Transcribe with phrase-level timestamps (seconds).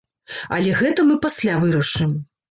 [0.55, 2.17] Але гэты мы пасля вырашым.